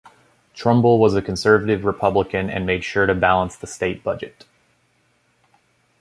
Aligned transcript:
Trumbull 0.55 0.97
was 0.97 1.13
a 1.15 1.21
conservative 1.21 1.85
Republican 1.85 2.49
and 2.49 2.65
made 2.65 2.83
sure 2.83 3.05
to 3.05 3.13
balance 3.13 3.55
the 3.55 3.67
State 3.67 4.03
budget. 4.03 4.45